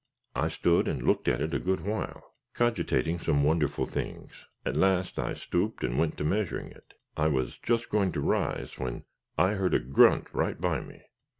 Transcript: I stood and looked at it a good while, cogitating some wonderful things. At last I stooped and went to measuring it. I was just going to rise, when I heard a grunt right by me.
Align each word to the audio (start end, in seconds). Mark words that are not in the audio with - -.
I 0.35 0.47
stood 0.47 0.87
and 0.87 1.03
looked 1.03 1.27
at 1.27 1.41
it 1.41 1.53
a 1.53 1.59
good 1.59 1.81
while, 1.81 2.33
cogitating 2.55 3.19
some 3.19 3.43
wonderful 3.43 3.85
things. 3.85 4.31
At 4.65 4.75
last 4.75 5.19
I 5.19 5.35
stooped 5.35 5.83
and 5.83 5.99
went 5.99 6.17
to 6.17 6.23
measuring 6.23 6.71
it. 6.71 6.95
I 7.15 7.27
was 7.27 7.59
just 7.59 7.87
going 7.91 8.11
to 8.13 8.19
rise, 8.19 8.79
when 8.79 9.03
I 9.37 9.49
heard 9.51 9.75
a 9.75 9.79
grunt 9.79 10.33
right 10.33 10.59
by 10.59 10.81
me. 10.81 11.03